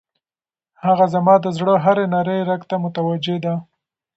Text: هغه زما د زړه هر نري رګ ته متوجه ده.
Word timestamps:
هغه 0.85 1.05
زما 1.13 1.35
د 1.41 1.45
زړه 1.57 1.73
هر 1.85 1.97
نري 2.13 2.37
رګ 2.49 2.61
ته 2.69 2.75
متوجه 2.83 3.37
ده. 3.45 3.53